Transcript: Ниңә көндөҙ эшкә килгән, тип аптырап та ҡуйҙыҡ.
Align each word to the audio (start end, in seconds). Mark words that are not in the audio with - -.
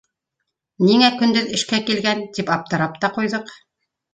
Ниңә 0.85 1.09
көндөҙ 1.19 1.53
эшкә 1.57 1.81
килгән, 1.91 2.25
тип 2.39 2.51
аптырап 2.57 2.99
та 3.05 3.13
ҡуйҙыҡ. 3.19 3.57